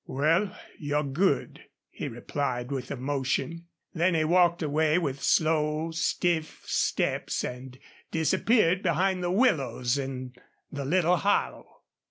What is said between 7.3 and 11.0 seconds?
and disappeared behind the willows in the